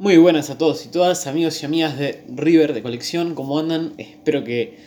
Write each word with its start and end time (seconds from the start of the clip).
Muy 0.00 0.16
buenas 0.16 0.48
a 0.48 0.56
todos 0.56 0.86
y 0.86 0.88
todas, 0.88 1.26
amigos 1.26 1.62
y 1.62 1.66
amigas 1.66 1.98
de 1.98 2.24
River 2.34 2.72
de 2.72 2.80
colección, 2.80 3.34
¿cómo 3.34 3.58
andan? 3.58 3.92
Espero 3.98 4.44
que 4.44 4.78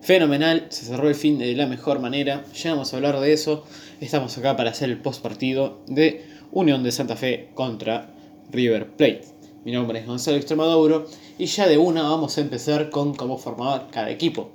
fenomenal, 0.00 0.66
se 0.68 0.84
cerró 0.84 1.08
el 1.08 1.16
fin 1.16 1.40
de 1.40 1.52
la 1.56 1.66
mejor 1.66 1.98
manera, 1.98 2.44
ya 2.54 2.70
vamos 2.70 2.92
a 2.92 2.96
hablar 2.96 3.18
de 3.18 3.32
eso, 3.32 3.64
estamos 4.00 4.38
acá 4.38 4.56
para 4.56 4.70
hacer 4.70 4.88
el 4.88 5.02
post 5.02 5.22
partido 5.22 5.80
de 5.88 6.24
Unión 6.52 6.84
de 6.84 6.92
Santa 6.92 7.16
Fe 7.16 7.48
contra 7.54 8.14
River 8.52 8.92
Plate. 8.92 9.24
Mi 9.64 9.72
nombre 9.72 9.98
es 9.98 10.06
Gonzalo 10.06 10.36
Extremaduro 10.36 11.06
y 11.36 11.46
ya 11.46 11.66
de 11.66 11.76
una 11.76 12.04
vamos 12.04 12.38
a 12.38 12.40
empezar 12.40 12.90
con 12.90 13.16
cómo 13.16 13.38
formaba 13.38 13.88
cada 13.90 14.10
equipo. 14.10 14.52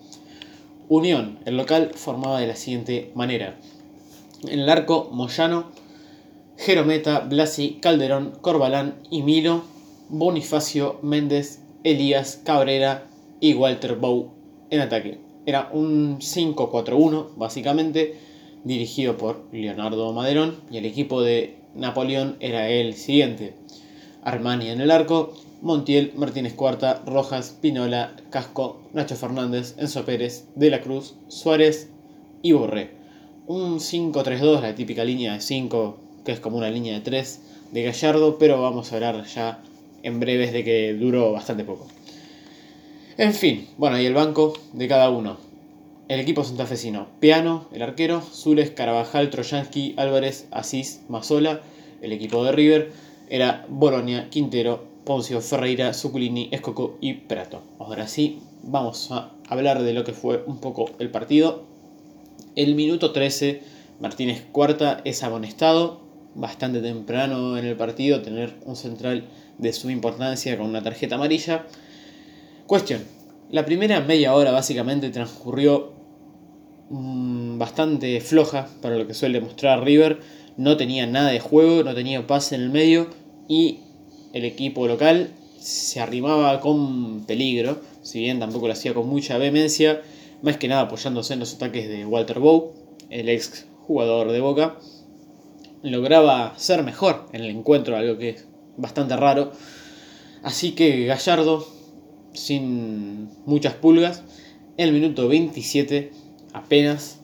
Unión, 0.88 1.40
el 1.44 1.58
local, 1.58 1.92
formaba 1.94 2.40
de 2.40 2.48
la 2.48 2.56
siguiente 2.56 3.12
manera. 3.16 3.60
En 4.48 4.62
el 4.62 4.70
arco, 4.70 5.10
Moyano, 5.12 5.72
Jerometa, 6.56 7.20
Blasi, 7.20 7.80
Calderón, 7.82 8.32
Corbalán 8.40 8.96
y 9.10 9.22
Milo 9.22 9.75
Bonifacio, 10.10 11.00
Méndez, 11.02 11.62
Elías, 11.84 12.42
Cabrera 12.44 13.08
y 13.40 13.54
Walter 13.54 13.96
Bow 13.96 14.32
en 14.70 14.82
ataque. 14.82 15.20
Era 15.46 15.70
un 15.72 16.20
5-4-1, 16.20 17.36
básicamente, 17.36 18.20
dirigido 18.64 19.18
por 19.18 19.44
Leonardo 19.52 20.12
Maderón 20.14 20.56
y 20.72 20.78
el 20.78 20.86
equipo 20.86 21.22
de 21.22 21.58
Napoleón 21.76 22.38
era 22.40 22.70
el 22.70 22.94
siguiente. 22.96 23.56
Armani 24.24 24.70
en 24.70 24.82
el 24.82 24.90
arco, 24.90 25.34
Montiel, 25.62 26.14
Martínez 26.16 26.54
Cuarta, 26.54 27.04
Rojas, 27.06 27.58
Pinola, 27.62 28.16
Casco, 28.30 28.82
Nacho 28.94 29.16
Fernández, 29.16 29.76
Enzo 29.78 30.04
Pérez, 30.06 30.48
De 30.56 30.70
la 30.70 30.82
Cruz, 30.82 31.16
Suárez 31.28 31.90
y 32.42 32.52
Borré. 32.52 32.92
Un 33.48 33.80
5-3-2, 33.80 34.62
la 34.62 34.76
típica 34.76 35.04
línea 35.04 35.34
de 35.34 35.42
5, 35.42 35.98
que 36.26 36.32
es 36.32 36.40
como 36.40 36.58
una 36.58 36.72
línea 36.72 36.96
de 36.96 37.02
3 37.02 37.42
de 37.72 37.84
Gallardo, 37.84 38.38
pero 38.40 38.62
vamos 38.62 38.92
a 38.92 38.96
hablar 38.96 39.26
ya 39.26 39.62
en 40.06 40.20
breves 40.20 40.54
de 40.54 40.64
que 40.64 40.94
duró 40.94 41.32
bastante 41.32 41.64
poco. 41.64 41.88
En 43.18 43.34
fin, 43.34 43.68
bueno, 43.78 44.00
y 44.00 44.06
el 44.06 44.14
banco 44.14 44.54
de 44.74 44.88
cada 44.88 45.10
uno. 45.10 45.38
El 46.08 46.20
equipo 46.20 46.44
santafesino, 46.44 47.08
Piano, 47.20 47.68
el 47.74 47.82
arquero, 47.82 48.22
Zules, 48.22 48.70
Carabajal, 48.70 49.32
Trojansky, 49.32 49.96
Álvarez, 49.98 50.48
Asís, 50.52 51.02
Mazola. 51.10 51.62
El 52.02 52.12
equipo 52.12 52.44
de 52.44 52.52
River 52.52 52.92
era 53.30 53.66
Bolonia, 53.70 54.30
Quintero, 54.30 54.84
Poncio, 55.04 55.42
Ferreira, 55.42 55.94
Zuculini, 55.94 56.50
Escoco 56.52 56.98
y 57.02 57.14
Prato. 57.14 57.64
Ahora 57.80 58.08
sí, 58.08 58.40
vamos 58.62 59.12
a 59.12 59.32
hablar 59.50 59.82
de 59.82 59.94
lo 59.94 60.04
que 60.04 60.14
fue 60.14 60.44
un 60.46 60.60
poco 60.60 60.92
el 61.00 61.10
partido. 61.10 61.64
El 62.56 62.76
minuto 62.76 63.12
13, 63.12 63.64
Martínez 64.00 64.46
Cuarta 64.52 65.02
es 65.06 65.24
amonestado, 65.24 66.02
bastante 66.36 66.82
temprano 66.82 67.58
en 67.58 67.66
el 67.66 67.76
partido, 67.76 68.22
tener 68.22 68.54
un 68.66 68.76
central 68.76 69.26
de 69.58 69.74
su 69.74 69.90
importancia 69.90 70.58
con 70.58 70.68
una 70.68 70.84
tarjeta 70.84 71.16
amarilla. 71.16 71.66
Cuestión, 72.68 73.02
la 73.50 73.66
primera 73.66 74.02
media 74.02 74.34
hora 74.34 74.52
básicamente 74.52 75.10
transcurrió 75.10 75.94
mm, 76.90 77.58
bastante 77.58 78.20
floja 78.22 78.68
para 78.82 78.98
lo 78.98 79.08
que 79.08 79.14
suele 79.14 79.42
mostrar 79.42 79.84
River. 79.84 80.20
No 80.58 80.78
tenía 80.78 81.08
nada 81.08 81.32
de 81.32 81.40
juego, 81.40 81.84
no 81.84 81.94
tenía 81.94 82.26
pase 82.28 82.56
en 82.56 82.62
el 82.62 82.70
medio 82.70 83.08
y 83.48 83.80
el 84.34 84.46
equipo 84.46 84.88
local 84.88 85.30
se 85.60 86.00
arrimaba 86.00 86.60
con 86.60 87.26
peligro, 87.26 87.82
si 88.02 88.20
bien 88.20 88.40
tampoco 88.40 88.68
lo 88.68 88.74
hacía 88.74 88.94
con 88.94 89.08
mucha 89.08 89.38
vehemencia, 89.38 90.02
más 90.42 90.58
que 90.58 90.68
nada 90.68 90.82
apoyándose 90.82 91.34
en 91.34 91.40
los 91.40 91.56
ataques 91.56 91.88
de 91.88 92.06
Walter 92.06 92.40
Bow, 92.40 92.74
el 93.10 93.30
ex 93.30 93.66
jugador 93.88 94.32
de 94.32 94.42
Boca. 94.42 94.78
Lograba 95.86 96.54
ser 96.58 96.82
mejor 96.82 97.28
en 97.32 97.44
el 97.44 97.52
encuentro, 97.52 97.96
algo 97.96 98.18
que 98.18 98.38
bastante 98.76 99.16
raro. 99.16 99.52
Así 100.42 100.72
que 100.72 101.06
Gallardo, 101.06 101.64
sin 102.34 103.30
muchas 103.46 103.76
pulgas, 103.76 104.24
en 104.78 104.88
el 104.88 104.94
minuto 104.94 105.28
27 105.28 106.12
apenas 106.54 107.20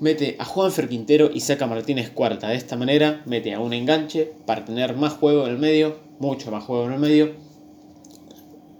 mete 0.00 0.34
a 0.40 0.44
Juan 0.44 0.72
Quintero 0.88 1.30
y 1.32 1.38
saca 1.38 1.66
a 1.66 1.68
Martínez 1.68 2.10
cuarta. 2.10 2.48
De 2.48 2.56
esta 2.56 2.76
manera 2.76 3.22
mete 3.26 3.54
a 3.54 3.60
un 3.60 3.72
enganche 3.72 4.32
para 4.44 4.64
tener 4.64 4.96
más 4.96 5.12
juego 5.12 5.46
en 5.46 5.52
el 5.52 5.58
medio, 5.58 5.96
mucho 6.18 6.50
más 6.50 6.64
juego 6.64 6.86
en 6.86 6.94
el 6.94 6.98
medio. 6.98 7.32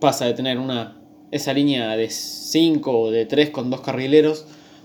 Pasa 0.01 0.25
de 0.25 0.35
tener 0.35 0.59
una 0.59 1.01
esa 1.31 1.53
línea 1.53 1.97
de 1.97 2.11
5 2.11 2.99
o 2.99 3.11
de 3.13 3.27
3 3.27 3.51
con 3.51 3.71
dos 3.71 3.81
carrileros, 3.81 4.45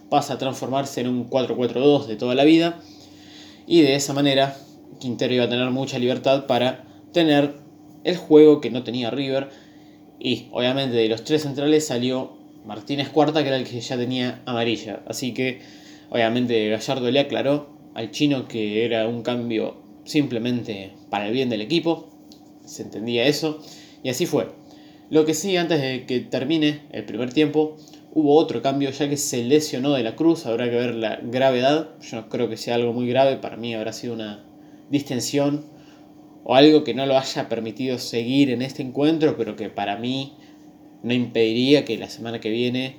pasa 0.09 0.35
a 0.35 0.37
transformarse 0.37 1.01
en 1.01 1.07
un 1.07 1.27
4-4-2 1.27 2.05
de 2.05 2.15
toda 2.15 2.35
la 2.35 2.43
vida. 2.43 2.79
Y 3.69 3.83
de 3.83 3.93
esa 3.93 4.13
manera 4.13 4.57
Quintero 4.99 5.31
iba 5.31 5.43
a 5.43 5.49
tener 5.49 5.69
mucha 5.69 5.99
libertad 5.99 6.47
para 6.47 6.85
tener 7.13 7.53
el 8.03 8.17
juego 8.17 8.61
que 8.61 8.71
no 8.71 8.81
tenía 8.81 9.11
River. 9.11 9.51
Y 10.19 10.47
obviamente 10.51 10.95
de 10.95 11.07
los 11.07 11.23
tres 11.23 11.43
centrales 11.43 11.85
salió 11.85 12.35
Martínez 12.65 13.09
Cuarta, 13.09 13.43
que 13.43 13.49
era 13.49 13.57
el 13.57 13.65
que 13.65 13.79
ya 13.79 13.95
tenía 13.95 14.41
amarilla. 14.47 15.03
Así 15.05 15.35
que 15.35 15.61
obviamente 16.09 16.67
Gallardo 16.67 17.11
le 17.11 17.19
aclaró 17.19 17.69
al 17.93 18.09
chino 18.09 18.47
que 18.47 18.85
era 18.85 19.07
un 19.07 19.21
cambio 19.21 19.77
simplemente 20.03 20.93
para 21.11 21.27
el 21.27 21.33
bien 21.33 21.49
del 21.49 21.61
equipo. 21.61 22.09
Se 22.65 22.81
entendía 22.81 23.27
eso. 23.27 23.61
Y 24.01 24.09
así 24.09 24.25
fue. 24.25 24.47
Lo 25.09 25.25
que 25.25 25.33
sí, 25.33 25.57
antes 25.57 25.81
de 25.81 26.05
que 26.05 26.19
termine 26.19 26.81
el 26.91 27.03
primer 27.03 27.33
tiempo, 27.33 27.77
hubo 28.13 28.35
otro 28.35 28.61
cambio 28.61 28.91
ya 28.91 29.09
que 29.09 29.17
se 29.17 29.43
lesionó 29.43 29.93
de 29.93 30.03
la 30.03 30.15
cruz. 30.15 30.45
Habrá 30.45 30.69
que 30.69 30.75
ver 30.75 30.93
la 30.93 31.19
gravedad. 31.23 31.89
Yo 32.01 32.17
no 32.17 32.29
creo 32.29 32.47
que 32.47 32.57
sea 32.57 32.75
algo 32.75 32.93
muy 32.93 33.07
grave. 33.07 33.37
Para 33.37 33.57
mí 33.57 33.73
habrá 33.73 33.91
sido 33.91 34.13
una 34.13 34.45
distensión 34.91 35.65
o 36.43 36.55
algo 36.55 36.83
que 36.83 36.93
no 36.93 37.07
lo 37.07 37.17
haya 37.17 37.49
permitido 37.49 37.97
seguir 37.97 38.51
en 38.51 38.61
este 38.61 38.83
encuentro, 38.83 39.35
pero 39.35 39.55
que 39.55 39.69
para 39.69 39.97
mí 39.97 40.37
no 41.01 41.13
impediría 41.13 41.85
que 41.85 41.97
la 41.97 42.09
semana 42.09 42.39
que 42.39 42.51
viene 42.51 42.97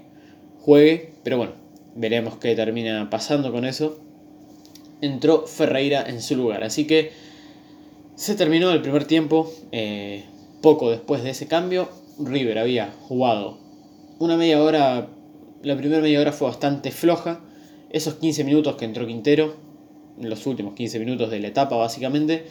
juegue. 0.58 1.12
Pero 1.22 1.36
bueno, 1.36 1.52
veremos 1.94 2.38
qué 2.38 2.56
termina 2.56 3.08
pasando 3.08 3.52
con 3.52 3.64
eso. 3.64 4.00
Entró 5.00 5.46
Ferreira 5.46 6.04
en 6.08 6.20
su 6.20 6.34
lugar, 6.34 6.64
así 6.64 6.88
que 6.88 7.12
se 8.16 8.34
terminó 8.34 8.72
el 8.72 8.82
primer 8.82 9.04
tiempo. 9.04 9.50
Eh, 9.70 10.24
poco 10.60 10.90
después 10.90 11.22
de 11.22 11.30
ese 11.30 11.46
cambio, 11.46 11.88
River 12.26 12.58
había 12.58 12.92
jugado 13.02 13.58
una 14.18 14.36
media 14.36 14.62
hora. 14.62 15.08
La 15.62 15.76
primera 15.76 16.00
media 16.00 16.20
hora 16.20 16.32
fue 16.32 16.48
bastante 16.48 16.90
floja. 16.90 17.40
Esos 17.90 18.14
15 18.14 18.44
minutos 18.44 18.76
que 18.76 18.84
entró 18.84 19.06
Quintero, 19.06 19.56
los 20.18 20.46
últimos 20.46 20.74
15 20.74 20.98
minutos 21.00 21.30
de 21.30 21.40
la 21.40 21.48
etapa 21.48 21.76
básicamente, 21.76 22.46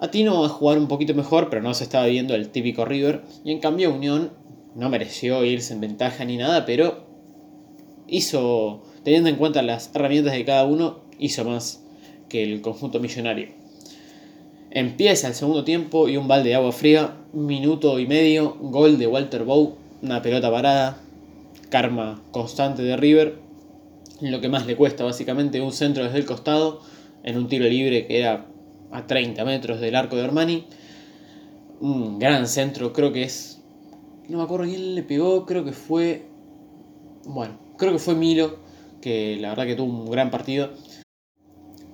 Atino 0.00 0.44
a 0.44 0.48
jugar 0.48 0.78
un 0.78 0.86
poquito 0.86 1.12
mejor, 1.12 1.50
pero 1.50 1.60
no 1.60 1.74
se 1.74 1.82
estaba 1.82 2.06
viendo 2.06 2.36
el 2.36 2.50
típico 2.50 2.84
River. 2.84 3.22
Y 3.44 3.50
en 3.50 3.58
cambio 3.58 3.92
Unión 3.92 4.30
no 4.76 4.88
mereció 4.90 5.44
irse 5.44 5.74
en 5.74 5.80
ventaja 5.80 6.24
ni 6.24 6.36
nada, 6.36 6.64
pero 6.64 7.04
hizo, 8.06 8.84
teniendo 9.02 9.28
en 9.28 9.36
cuenta 9.36 9.60
las 9.62 9.90
herramientas 9.94 10.34
de 10.34 10.44
cada 10.44 10.64
uno, 10.66 11.00
hizo 11.18 11.44
más 11.44 11.82
que 12.28 12.44
el 12.44 12.60
conjunto 12.60 13.00
millonario. 13.00 13.48
Empieza 14.70 15.28
el 15.28 15.34
segundo 15.34 15.64
tiempo 15.64 16.08
y 16.08 16.16
un 16.16 16.28
balde 16.28 16.50
de 16.50 16.54
agua 16.54 16.72
fría, 16.72 17.16
minuto 17.32 17.98
y 17.98 18.06
medio, 18.06 18.56
gol 18.60 18.98
de 18.98 19.06
Walter 19.06 19.44
Bow, 19.44 19.76
una 20.02 20.20
pelota 20.20 20.50
parada, 20.50 21.00
karma 21.70 22.22
constante 22.32 22.82
de 22.82 22.96
River, 22.96 23.38
lo 24.20 24.40
que 24.40 24.48
más 24.48 24.66
le 24.66 24.76
cuesta 24.76 25.04
básicamente 25.04 25.60
un 25.60 25.72
centro 25.72 26.04
desde 26.04 26.18
el 26.18 26.26
costado, 26.26 26.80
en 27.22 27.36
un 27.36 27.48
tiro 27.48 27.66
libre 27.66 28.06
que 28.06 28.18
era 28.18 28.46
a 28.90 29.06
30 29.06 29.44
metros 29.44 29.80
del 29.80 29.94
arco 29.94 30.16
de 30.16 30.24
Armani. 30.24 30.64
Un 31.80 32.18
gran 32.18 32.46
centro, 32.46 32.92
creo 32.92 33.12
que 33.12 33.22
es. 33.22 33.62
No 34.28 34.38
me 34.38 34.44
acuerdo 34.44 34.66
quién 34.66 34.94
le 34.94 35.02
pegó, 35.02 35.46
creo 35.46 35.64
que 35.64 35.72
fue. 35.72 36.26
Bueno, 37.24 37.58
creo 37.76 37.92
que 37.92 37.98
fue 37.98 38.14
Milo, 38.14 38.58
que 39.00 39.36
la 39.40 39.50
verdad 39.50 39.66
que 39.66 39.76
tuvo 39.76 39.92
un 39.92 40.10
gran 40.10 40.30
partido. 40.30 40.70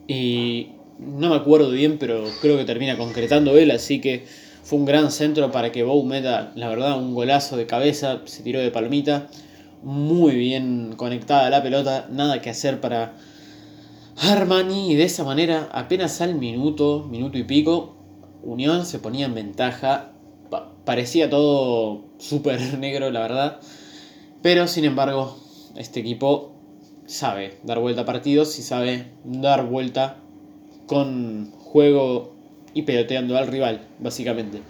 Y 0.06 0.72
no 0.98 1.30
me 1.30 1.36
acuerdo 1.36 1.70
bien, 1.70 1.98
pero 1.98 2.24
creo 2.40 2.56
que 2.56 2.64
termina 2.64 2.96
concretando 2.96 3.56
él, 3.56 3.70
así 3.70 4.00
que 4.00 4.24
fue 4.62 4.78
un 4.78 4.84
gran 4.84 5.10
centro 5.10 5.50
para 5.50 5.72
que 5.72 5.82
Bow 5.82 6.02
meta, 6.04 6.52
la 6.54 6.68
verdad, 6.68 6.98
un 6.98 7.14
golazo 7.14 7.56
de 7.56 7.66
cabeza, 7.66 8.22
se 8.24 8.42
tiró 8.42 8.60
de 8.60 8.70
palmita, 8.70 9.28
muy 9.82 10.34
bien 10.34 10.94
conectada 10.96 11.50
la 11.50 11.62
pelota, 11.62 12.08
nada 12.10 12.40
que 12.40 12.50
hacer 12.50 12.80
para 12.80 13.16
Armani 14.16 14.92
y 14.92 14.94
de 14.94 15.04
esa 15.04 15.24
manera 15.24 15.68
apenas 15.72 16.20
al 16.20 16.36
minuto, 16.36 17.06
minuto 17.10 17.36
y 17.36 17.44
pico, 17.44 17.96
Unión 18.42 18.84
se 18.84 18.98
ponía 18.98 19.26
en 19.26 19.34
ventaja. 19.34 20.12
parecía 20.84 21.30
todo 21.30 22.04
súper 22.18 22.78
negro, 22.78 23.10
la 23.10 23.20
verdad. 23.20 23.60
Pero 24.42 24.68
sin 24.68 24.84
embargo, 24.84 25.38
este 25.76 26.00
equipo 26.00 26.54
sabe 27.06 27.58
dar 27.64 27.78
vuelta 27.80 28.02
a 28.02 28.04
partidos 28.04 28.58
y 28.58 28.62
sabe 28.62 29.12
dar 29.24 29.66
vuelta 29.66 30.23
con 30.86 31.50
juego 31.52 32.34
y 32.74 32.82
peloteando 32.82 33.36
al 33.36 33.46
rival, 33.46 33.86
básicamente. 33.98 34.60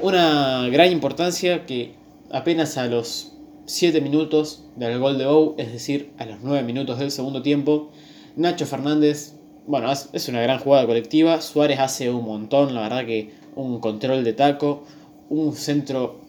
Una 0.00 0.68
gran 0.68 0.90
importancia 0.90 1.66
que 1.66 1.94
apenas 2.30 2.78
a 2.78 2.86
los 2.86 3.32
7 3.66 4.00
minutos 4.00 4.64
del 4.76 4.98
gol 4.98 5.18
de 5.18 5.26
Bow, 5.26 5.54
es 5.58 5.72
decir, 5.72 6.10
a 6.18 6.26
los 6.26 6.40
9 6.42 6.62
minutos 6.64 6.98
del 6.98 7.10
segundo 7.10 7.42
tiempo, 7.42 7.90
Nacho 8.36 8.66
Fernández, 8.66 9.34
bueno, 9.66 9.92
es 9.92 10.28
una 10.28 10.40
gran 10.40 10.58
jugada 10.58 10.86
colectiva. 10.86 11.40
Suárez 11.40 11.78
hace 11.78 12.10
un 12.10 12.24
montón, 12.24 12.74
la 12.74 12.82
verdad 12.82 13.06
que 13.06 13.32
un 13.54 13.80
control 13.80 14.24
de 14.24 14.32
taco, 14.32 14.84
un 15.28 15.54
centro 15.54 16.20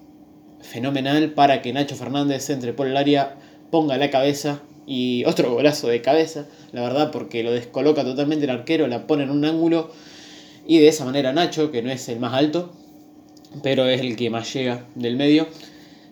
fenomenal 0.59 1.31
para 1.31 1.61
que 1.61 1.73
Nacho 1.73 1.95
Fernández 1.95 2.49
entre 2.49 2.73
por 2.73 2.87
el 2.87 2.97
área, 2.97 3.37
ponga 3.71 3.97
la 3.97 4.09
cabeza 4.09 4.61
y 4.93 5.23
otro 5.23 5.53
golazo 5.53 5.87
de 5.87 6.01
cabeza, 6.01 6.47
la 6.73 6.81
verdad, 6.81 7.11
porque 7.11 7.43
lo 7.43 7.53
descoloca 7.53 8.03
totalmente 8.03 8.43
el 8.43 8.51
arquero, 8.51 8.87
la 8.87 9.07
pone 9.07 9.23
en 9.23 9.29
un 9.29 9.45
ángulo 9.45 9.89
y 10.67 10.79
de 10.79 10.89
esa 10.89 11.05
manera 11.05 11.31
Nacho, 11.31 11.71
que 11.71 11.81
no 11.81 11.89
es 11.89 12.09
el 12.09 12.19
más 12.19 12.33
alto, 12.33 12.73
pero 13.63 13.85
es 13.87 14.01
el 14.01 14.17
que 14.17 14.29
más 14.29 14.53
llega 14.53 14.85
del 14.95 15.15
medio, 15.15 15.47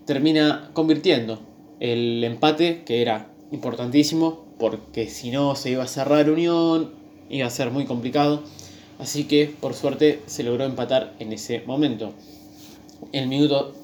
termina 0.06 0.70
convirtiendo 0.72 1.42
el 1.82 2.24
empate, 2.24 2.84
que 2.86 3.02
era 3.02 3.28
importantísimo, 3.52 4.46
porque 4.58 5.10
si 5.10 5.30
no 5.30 5.58
se 5.58 5.72
iba 5.72 5.84
a 5.84 5.88
cerrar 5.88 6.30
Unión, 6.30 6.92
iba 7.30 7.48
a 7.48 7.50
ser 7.50 7.72
muy 7.72 7.84
complicado. 7.84 8.44
Así 8.98 9.26
que 9.26 9.54
por 9.60 9.74
suerte 9.74 10.22
se 10.26 10.44
logró 10.44 10.64
empatar 10.64 11.16
en 11.20 11.34
ese 11.34 11.64
momento. 11.66 12.14
En 13.12 13.24
el 13.24 13.30
minuto 13.30 13.76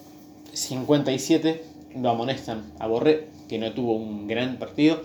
57 0.53 1.63
lo 2.01 2.09
amonestan 2.09 2.71
a 2.79 2.87
Borré, 2.87 3.34
que 3.47 3.57
no 3.57 3.71
tuvo 3.73 3.95
un 3.95 4.27
gran 4.27 4.57
partido. 4.57 5.01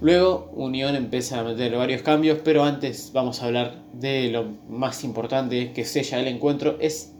Luego 0.00 0.50
Unión 0.54 0.96
empieza 0.96 1.40
a 1.40 1.44
meter 1.44 1.74
varios 1.76 2.02
cambios, 2.02 2.38
pero 2.44 2.64
antes 2.64 3.10
vamos 3.12 3.40
a 3.40 3.46
hablar 3.46 3.76
de 3.92 4.28
lo 4.28 4.46
más 4.68 5.04
importante 5.04 5.72
que 5.72 5.84
sella 5.84 6.20
el 6.20 6.28
encuentro. 6.28 6.76
Es 6.80 7.12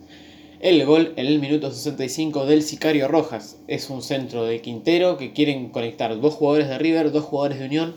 el 0.61 0.85
gol 0.85 1.13
en 1.17 1.27
el 1.27 1.39
minuto 1.39 1.71
65 1.71 2.47
del 2.47 2.63
Sicario 2.63 3.09
Rojas. 3.09 3.59
Es 3.69 3.91
un 3.91 4.03
centro 4.03 4.45
de 4.45 4.61
Quintero 4.61 5.17
que 5.17 5.33
quieren 5.33 5.71
conectar 5.71 6.21
dos 6.21 6.35
jugadores 6.35 6.69
de 6.69 6.79
River, 6.79 7.13
dos 7.13 7.25
jugadores 7.25 7.59
de 7.59 7.67
Unión. 7.67 7.95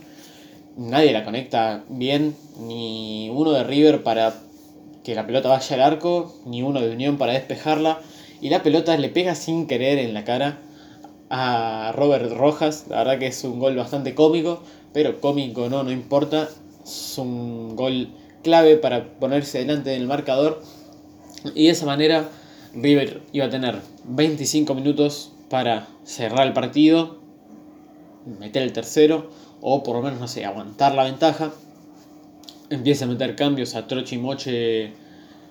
Nadie 0.77 1.11
la 1.11 1.25
conecta 1.25 1.83
bien, 1.89 2.35
ni 2.59 3.29
uno 3.33 3.51
de 3.51 3.63
River 3.63 4.03
para 4.03 4.35
que 5.03 5.15
la 5.15 5.25
pelota 5.25 5.49
vaya 5.49 5.75
al 5.75 5.81
arco, 5.81 6.35
ni 6.45 6.61
uno 6.61 6.81
de 6.81 6.91
Unión 6.91 7.17
para 7.17 7.33
despejarla. 7.33 7.99
Y 8.41 8.49
la 8.49 8.61
pelota 8.63 8.95
le 8.95 9.09
pega 9.09 9.33
sin 9.33 9.65
querer 9.65 9.97
en 9.97 10.13
la 10.13 10.23
cara 10.23 10.59
a 11.29 11.91
Robert 11.95 12.31
Rojas. 12.31 12.85
La 12.89 12.97
verdad 12.99 13.19
que 13.19 13.27
es 13.27 13.43
un 13.43 13.59
gol 13.59 13.75
bastante 13.75 14.15
cómico, 14.15 14.61
pero 14.93 15.19
cómico 15.19 15.69
no, 15.69 15.83
no 15.83 15.91
importa. 15.91 16.49
Es 16.83 17.17
un 17.17 17.75
gol 17.75 18.09
clave 18.43 18.77
para 18.77 19.13
ponerse 19.19 19.59
delante 19.59 19.89
del 19.91 20.07
marcador. 20.07 20.61
Y 21.55 21.65
de 21.65 21.71
esa 21.71 21.85
manera 21.85 22.29
River 22.73 23.21
iba 23.31 23.45
a 23.45 23.49
tener 23.49 23.79
25 24.05 24.73
minutos 24.73 25.31
para 25.49 25.87
cerrar 26.03 26.47
el 26.47 26.53
partido, 26.53 27.19
meter 28.39 28.63
el 28.63 28.73
tercero, 28.73 29.29
o 29.61 29.83
por 29.83 29.95
lo 29.95 30.01
menos, 30.01 30.19
no 30.19 30.27
sé, 30.27 30.45
aguantar 30.45 30.95
la 30.95 31.03
ventaja. 31.03 31.51
Empieza 32.69 33.05
a 33.05 33.07
meter 33.07 33.35
cambios 33.35 33.75
a 33.75 33.87
Troche 33.87 34.15
y 34.15 34.19
Moche 34.19 34.93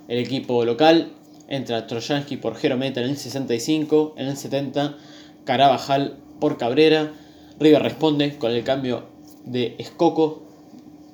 el 0.08 0.18
equipo 0.18 0.64
local. 0.64 1.12
Entra 1.48 1.86
Trojansky 1.86 2.36
por 2.36 2.56
Jerometa 2.56 3.00
en 3.00 3.10
el 3.10 3.16
65, 3.16 4.14
en 4.16 4.26
el 4.26 4.36
70 4.36 4.96
Carabajal 5.46 6.18
por 6.38 6.58
Cabrera. 6.58 7.14
River 7.58 7.82
responde 7.82 8.36
con 8.36 8.52
el 8.52 8.62
cambio 8.64 9.04
de 9.46 9.76
Escoco 9.78 10.42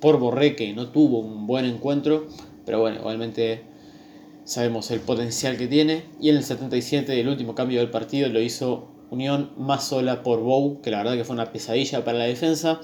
por 0.00 0.18
Borré, 0.18 0.56
que 0.56 0.72
no 0.72 0.88
tuvo 0.88 1.20
un 1.20 1.46
buen 1.46 1.64
encuentro, 1.64 2.26
pero 2.66 2.80
bueno, 2.80 2.98
igualmente 2.98 3.62
sabemos 4.44 4.90
el 4.90 4.98
potencial 4.98 5.56
que 5.56 5.68
tiene. 5.68 6.02
Y 6.20 6.30
en 6.30 6.36
el 6.38 6.42
77, 6.42 7.20
el 7.20 7.28
último 7.28 7.54
cambio 7.54 7.78
del 7.78 7.90
partido, 7.90 8.28
lo 8.28 8.40
hizo 8.40 8.88
Unión 9.10 9.52
más 9.58 9.84
sola 9.84 10.22
por 10.22 10.40
Bow, 10.40 10.80
que 10.80 10.90
la 10.90 10.98
verdad 10.98 11.14
que 11.14 11.24
fue 11.24 11.34
una 11.34 11.52
pesadilla 11.52 12.04
para 12.04 12.18
la 12.18 12.24
defensa. 12.24 12.80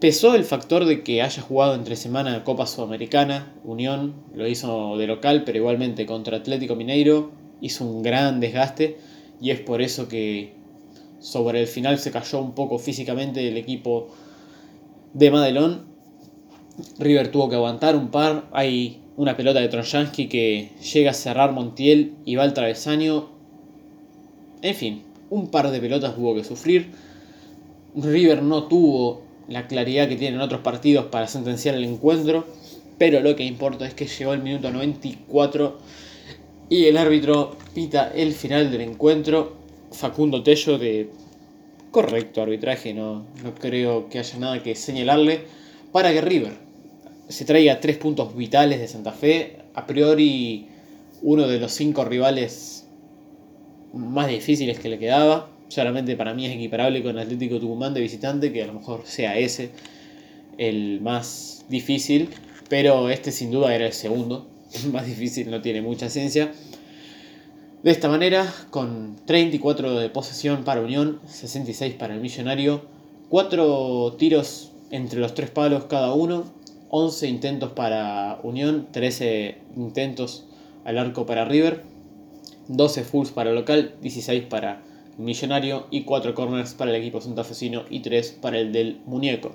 Pesó 0.00 0.34
el 0.34 0.44
factor 0.44 0.84
de 0.84 1.02
que 1.02 1.22
haya 1.22 1.42
jugado 1.42 1.74
entre 1.74 1.96
semana 1.96 2.44
Copa 2.44 2.66
Sudamericana, 2.66 3.54
Unión 3.64 4.14
lo 4.34 4.46
hizo 4.46 4.96
de 4.98 5.06
local, 5.06 5.44
pero 5.44 5.58
igualmente 5.58 6.06
contra 6.06 6.36
Atlético 6.36 6.74
Mineiro 6.74 7.30
hizo 7.60 7.84
un 7.84 8.02
gran 8.02 8.40
desgaste 8.40 8.98
y 9.40 9.50
es 9.50 9.60
por 9.60 9.82
eso 9.82 10.08
que 10.08 10.52
sobre 11.20 11.60
el 11.60 11.66
final 11.66 11.98
se 11.98 12.10
cayó 12.10 12.40
un 12.40 12.52
poco 12.52 12.78
físicamente 12.78 13.46
el 13.48 13.56
equipo 13.56 14.08
de 15.14 15.30
Madelón. 15.30 15.86
River 16.98 17.30
tuvo 17.30 17.48
que 17.48 17.56
aguantar 17.56 17.96
un 17.96 18.10
par. 18.10 18.48
Hay 18.52 19.00
una 19.16 19.36
pelota 19.36 19.60
de 19.60 19.68
Trojansky 19.68 20.28
que 20.28 20.70
llega 20.92 21.10
a 21.10 21.14
cerrar 21.14 21.52
Montiel 21.52 22.14
y 22.24 22.36
va 22.36 22.44
al 22.44 22.54
travesaño. 22.54 23.30
En 24.62 24.74
fin, 24.74 25.02
un 25.30 25.48
par 25.48 25.70
de 25.70 25.80
pelotas 25.80 26.14
tuvo 26.14 26.34
que 26.34 26.44
sufrir. 26.44 26.92
River 27.94 28.42
no 28.42 28.64
tuvo 28.64 29.22
la 29.48 29.66
claridad 29.66 30.08
que 30.08 30.16
tiene 30.16 30.36
en 30.36 30.42
otros 30.42 30.60
partidos 30.60 31.06
para 31.06 31.26
sentenciar 31.26 31.74
el 31.74 31.84
encuentro, 31.84 32.46
pero 32.98 33.20
lo 33.20 33.34
que 33.34 33.44
importa 33.44 33.86
es 33.86 33.94
que 33.94 34.06
llegó 34.06 34.34
el 34.34 34.42
minuto 34.42 34.70
94 34.70 35.78
y 36.68 36.84
el 36.86 36.96
árbitro 36.96 37.56
pita 37.74 38.12
el 38.14 38.32
final 38.32 38.70
del 38.70 38.82
encuentro. 38.82 39.56
Facundo 39.90 40.42
Tello 40.42 40.78
de 40.78 41.10
correcto 41.90 42.42
arbitraje, 42.42 42.92
no, 42.92 43.26
no 43.42 43.54
creo 43.54 44.08
que 44.08 44.18
haya 44.18 44.38
nada 44.38 44.62
que 44.62 44.74
señalarle, 44.74 45.40
para 45.92 46.12
que 46.12 46.20
River 46.20 46.52
se 47.28 47.44
traiga 47.44 47.80
tres 47.80 47.96
puntos 47.96 48.36
vitales 48.36 48.80
de 48.80 48.88
Santa 48.88 49.12
Fe. 49.12 49.58
A 49.74 49.86
priori, 49.86 50.68
uno 51.22 51.46
de 51.46 51.58
los 51.58 51.72
cinco 51.72 52.04
rivales 52.04 52.86
más 53.92 54.28
difíciles 54.28 54.78
que 54.78 54.88
le 54.88 54.98
quedaba. 54.98 55.50
Solamente 55.68 56.16
para 56.16 56.34
mí 56.34 56.46
es 56.46 56.54
equiparable 56.54 57.02
con 57.02 57.18
Atlético 57.18 57.58
Tucumán 57.60 57.94
de 57.94 58.00
visitante, 58.00 58.52
que 58.52 58.62
a 58.62 58.66
lo 58.66 58.74
mejor 58.74 59.02
sea 59.04 59.38
ese 59.38 59.70
el 60.56 61.00
más 61.00 61.64
difícil, 61.68 62.30
pero 62.68 63.10
este 63.10 63.30
sin 63.32 63.50
duda 63.50 63.74
era 63.74 63.86
el 63.86 63.92
segundo. 63.92 64.48
Más 64.92 65.06
difícil, 65.06 65.50
no 65.50 65.60
tiene 65.60 65.82
mucha 65.82 66.08
ciencia. 66.08 66.52
De 67.82 67.90
esta 67.92 68.08
manera, 68.08 68.52
con 68.70 69.16
34 69.24 69.98
de 69.98 70.10
posesión 70.10 70.64
para 70.64 70.80
Unión, 70.80 71.20
66 71.26 71.94
para 71.94 72.14
el 72.14 72.20
Millonario, 72.20 72.82
4 73.28 74.16
tiros 74.18 74.72
entre 74.90 75.20
los 75.20 75.34
tres 75.34 75.50
palos 75.50 75.84
cada 75.84 76.12
uno, 76.12 76.44
11 76.90 77.28
intentos 77.28 77.72
para 77.72 78.40
Unión, 78.42 78.88
13 78.90 79.58
intentos 79.76 80.46
al 80.84 80.98
arco 80.98 81.24
para 81.24 81.44
River, 81.44 81.84
12 82.68 83.04
fulls 83.04 83.30
para 83.30 83.52
local, 83.52 83.94
16 84.02 84.44
para 84.44 84.82
Millonario 85.16 85.86
y 85.90 86.02
4 86.02 86.34
corners 86.34 86.74
para 86.74 86.90
el 86.90 86.96
equipo 86.96 87.20
santafesino 87.20 87.84
y 87.90 88.00
3 88.00 88.38
para 88.40 88.58
el 88.58 88.72
del 88.72 89.00
Muñeco. 89.06 89.54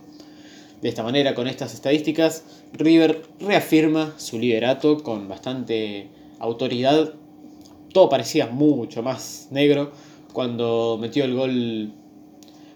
De 0.83 0.89
esta 0.89 1.01
manera, 1.01 1.33
con 1.33 1.47
estas 1.47 1.74
estadísticas, 1.74 2.44
River 2.74 3.21
reafirma 3.39 4.15
su 4.18 4.38
liderato 4.38 5.01
con 5.01 5.30
bastante 5.30 6.09
autoridad. 6.39 7.13
Todo 7.94 8.09
parecía 8.09 8.48
mucho 8.48 9.01
más 9.01 9.48
negro 9.50 9.93
cuando 10.34 10.98
metió 11.00 11.24
el 11.24 11.36
gol 11.36 11.93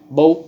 Bow. 0.10 0.46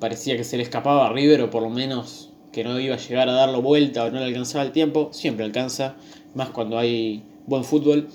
Parecía 0.00 0.36
que 0.36 0.42
se 0.42 0.56
le 0.56 0.64
escapaba 0.64 1.06
a 1.06 1.12
River 1.12 1.42
o 1.42 1.50
por 1.50 1.62
lo 1.62 1.70
menos 1.70 2.30
que 2.50 2.64
no 2.64 2.80
iba 2.80 2.96
a 2.96 2.98
llegar 2.98 3.28
a 3.28 3.34
darlo 3.34 3.62
vuelta 3.62 4.04
o 4.04 4.10
no 4.10 4.18
le 4.18 4.24
alcanzaba 4.24 4.64
el 4.64 4.72
tiempo. 4.72 5.10
Siempre 5.12 5.44
alcanza, 5.44 5.94
más 6.34 6.48
cuando 6.48 6.76
hay 6.76 7.22
buen 7.46 7.62
fútbol, 7.62 8.08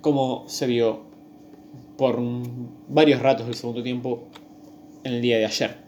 como 0.00 0.44
se 0.46 0.68
vio 0.68 1.06
por 1.98 2.22
varios 2.88 3.20
ratos 3.20 3.46
del 3.46 3.56
segundo 3.56 3.82
tiempo 3.82 4.28
en 5.02 5.14
el 5.14 5.20
día 5.20 5.38
de 5.38 5.46
ayer. 5.46 5.83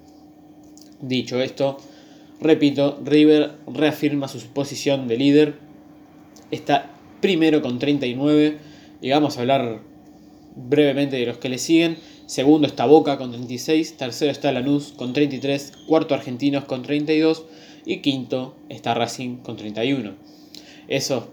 Dicho 1.01 1.41
esto, 1.41 1.77
repito, 2.41 3.01
River 3.05 3.53
reafirma 3.67 4.29
su 4.29 4.41
posición 4.49 5.09
de 5.09 5.17
líder. 5.17 5.55
Está 6.51 6.91
primero 7.21 7.63
con 7.63 7.79
39. 7.79 8.59
Y 9.03 9.11
vamos 9.11 9.37
a 9.37 9.41
hablar 9.41 9.81
brevemente 10.57 11.17
de 11.17 11.27
los 11.27 11.39
que 11.39 11.49
le 11.49 11.59
siguen. 11.59 11.99
Segundo 12.27 12.67
está 12.67 12.87
Boca 12.87 13.19
con 13.19 13.31
36. 13.31 13.97
Tercero 13.97 14.33
está 14.33 14.53
Lanús 14.53 14.93
con 14.97 15.13
33. 15.13 15.73
Cuarto 15.87 16.15
Argentinos 16.15 16.65
con 16.65 16.83
32. 16.83 17.45
Y 17.85 17.99
quinto 17.99 18.57
está 18.69 18.95
Racing 18.95 19.37
con 19.39 19.57
31. 19.57 20.15
Eso, 20.89 21.29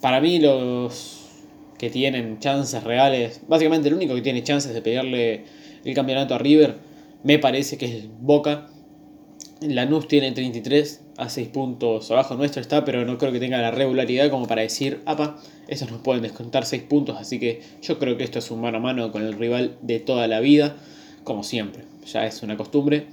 para 0.00 0.20
mí 0.20 0.38
los 0.38 1.20
que 1.78 1.90
tienen 1.90 2.38
chances 2.38 2.82
reales, 2.84 3.40
básicamente 3.48 3.88
el 3.88 3.94
único 3.94 4.14
que 4.14 4.22
tiene 4.22 4.42
chances 4.42 4.72
de 4.74 4.82
pelearle 4.82 5.44
el 5.84 5.94
campeonato 5.94 6.34
a 6.34 6.38
River, 6.38 6.76
me 7.22 7.38
parece 7.38 7.76
que 7.76 7.86
es 7.86 8.04
Boca 8.20 8.70
Lanús 9.68 10.08
tiene 10.08 10.32
33 10.32 11.00
a 11.16 11.28
6 11.28 11.48
puntos 11.48 12.10
abajo 12.10 12.34
nuestro 12.34 12.60
está, 12.60 12.84
pero 12.84 13.04
no 13.04 13.18
creo 13.18 13.32
que 13.32 13.40
tenga 13.40 13.58
la 13.58 13.70
regularidad 13.70 14.30
como 14.30 14.46
para 14.46 14.62
decir, 14.62 15.00
apa, 15.06 15.38
estos 15.68 15.90
nos 15.90 16.00
pueden 16.00 16.22
descontar 16.22 16.66
6 16.66 16.82
puntos, 16.84 17.16
así 17.18 17.38
que 17.38 17.62
yo 17.82 17.98
creo 17.98 18.16
que 18.16 18.24
esto 18.24 18.38
es 18.38 18.50
un 18.50 18.60
mano 18.60 18.78
a 18.78 18.80
mano 18.80 19.12
con 19.12 19.22
el 19.22 19.32
rival 19.34 19.76
de 19.82 20.00
toda 20.00 20.26
la 20.28 20.40
vida, 20.40 20.76
como 21.24 21.42
siempre, 21.42 21.84
ya 22.06 22.26
es 22.26 22.42
una 22.42 22.56
costumbre. 22.56 23.06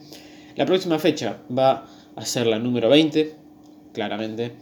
La 0.56 0.66
próxima 0.66 1.00
fecha 1.00 1.38
va 1.56 1.88
a 2.16 2.26
ser 2.26 2.48
la 2.48 2.60
número 2.60 2.90
20, 2.90 3.34
claramente. 3.94 4.54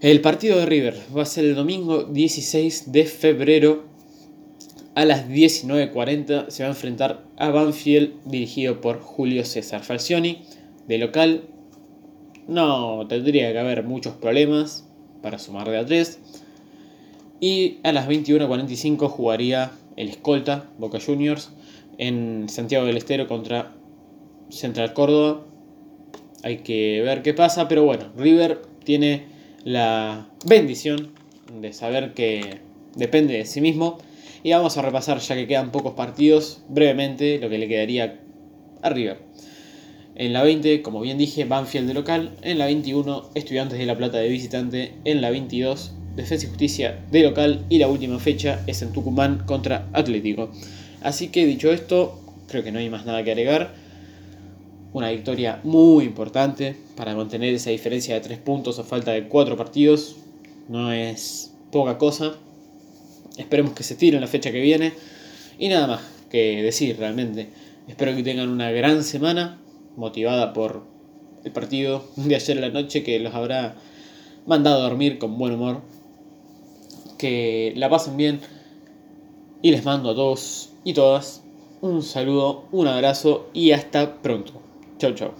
El 0.00 0.20
partido 0.20 0.58
de 0.58 0.66
River 0.66 0.94
va 1.16 1.22
a 1.22 1.26
ser 1.26 1.44
el 1.44 1.56
domingo 1.56 2.04
16 2.04 2.92
de 2.92 3.04
febrero 3.04 3.84
a 4.94 5.04
las 5.04 5.28
19.40. 5.28 6.50
Se 6.50 6.62
va 6.62 6.68
a 6.68 6.72
enfrentar 6.72 7.24
a 7.36 7.50
Banfield 7.50 8.12
dirigido 8.24 8.80
por 8.80 9.00
Julio 9.00 9.44
César 9.44 9.82
Falcioni 9.82 10.42
de 10.88 10.98
local 10.98 11.42
no 12.48 13.06
tendría 13.06 13.52
que 13.52 13.58
haber 13.58 13.84
muchos 13.84 14.14
problemas. 14.14 14.84
para 15.22 15.38
sumar 15.38 15.68
de 15.68 15.78
a 15.78 15.84
3. 15.84 16.20
Y 17.40 17.78
a 17.82 17.92
las 17.92 18.08
21.45 18.08 19.08
jugaría 19.08 19.72
el 19.96 20.08
escolta 20.08 20.70
Boca 20.78 20.98
Juniors 21.04 21.50
en 21.98 22.48
Santiago 22.48 22.86
del 22.86 22.96
Estero 22.96 23.26
contra 23.26 23.72
Central 24.48 24.92
Córdoba. 24.92 25.44
Hay 26.44 26.58
que 26.58 27.02
ver 27.02 27.22
qué 27.22 27.34
pasa, 27.34 27.66
pero 27.66 27.84
bueno, 27.84 28.04
River 28.16 28.62
tiene 28.84 29.26
la 29.64 30.28
bendición 30.46 31.10
de 31.60 31.72
saber 31.72 32.14
que 32.14 32.60
depende 32.94 33.34
de 33.34 33.44
sí 33.44 33.60
mismo. 33.60 33.98
Y 34.44 34.52
vamos 34.52 34.78
a 34.78 34.82
repasar, 34.82 35.18
ya 35.18 35.34
que 35.34 35.48
quedan 35.48 35.72
pocos 35.72 35.94
partidos, 35.94 36.62
brevemente 36.68 37.38
lo 37.40 37.50
que 37.50 37.58
le 37.58 37.66
quedaría 37.66 38.20
a 38.82 38.90
River. 38.90 39.18
En 40.18 40.32
la 40.32 40.42
20, 40.42 40.82
como 40.82 41.00
bien 41.00 41.16
dije, 41.16 41.44
Banfield 41.44 41.86
de 41.86 41.94
local. 41.94 42.32
En 42.42 42.58
la 42.58 42.66
21, 42.66 43.30
Estudiantes 43.36 43.78
de 43.78 43.86
La 43.86 43.96
Plata 43.96 44.18
de 44.18 44.28
visitante. 44.28 44.94
En 45.04 45.20
la 45.20 45.30
22, 45.30 45.92
Defensa 46.16 46.46
y 46.46 46.48
Justicia 46.48 46.98
de 47.12 47.22
local. 47.22 47.64
Y 47.68 47.78
la 47.78 47.86
última 47.86 48.18
fecha 48.18 48.60
es 48.66 48.82
en 48.82 48.92
Tucumán 48.92 49.44
contra 49.46 49.88
Atlético. 49.92 50.50
Así 51.02 51.28
que 51.28 51.46
dicho 51.46 51.70
esto, 51.70 52.20
creo 52.48 52.64
que 52.64 52.72
no 52.72 52.80
hay 52.80 52.90
más 52.90 53.06
nada 53.06 53.22
que 53.22 53.30
agregar. 53.30 53.72
Una 54.92 55.10
victoria 55.12 55.60
muy 55.62 56.04
importante 56.04 56.74
para 56.96 57.14
mantener 57.14 57.54
esa 57.54 57.70
diferencia 57.70 58.14
de 58.14 58.20
3 58.20 58.40
puntos 58.40 58.80
a 58.80 58.82
falta 58.82 59.12
de 59.12 59.28
4 59.28 59.56
partidos. 59.56 60.16
No 60.68 60.90
es 60.90 61.52
poca 61.70 61.96
cosa. 61.96 62.34
Esperemos 63.36 63.72
que 63.72 63.84
se 63.84 63.94
tire 63.94 64.16
en 64.16 64.22
la 64.22 64.26
fecha 64.26 64.50
que 64.50 64.60
viene. 64.60 64.94
Y 65.60 65.68
nada 65.68 65.86
más 65.86 66.00
que 66.28 66.60
decir 66.60 66.96
realmente. 66.98 67.50
Espero 67.86 68.16
que 68.16 68.24
tengan 68.24 68.48
una 68.48 68.72
gran 68.72 69.04
semana 69.04 69.60
motivada 69.98 70.54
por 70.54 70.84
el 71.44 71.52
partido 71.52 72.02
de 72.16 72.34
ayer 72.34 72.56
la 72.58 72.70
noche 72.70 73.02
que 73.02 73.18
los 73.20 73.34
habrá 73.34 73.76
mandado 74.46 74.80
a 74.80 74.88
dormir 74.88 75.18
con 75.18 75.36
buen 75.36 75.52
humor. 75.52 75.82
Que 77.18 77.74
la 77.76 77.90
pasen 77.90 78.16
bien 78.16 78.40
y 79.60 79.72
les 79.72 79.84
mando 79.84 80.10
a 80.10 80.14
todos 80.14 80.70
y 80.84 80.94
todas 80.94 81.42
un 81.80 82.02
saludo, 82.02 82.64
un 82.72 82.88
abrazo 82.88 83.50
y 83.52 83.70
hasta 83.70 84.20
pronto. 84.20 84.52
Chau 84.98 85.14
chau. 85.14 85.30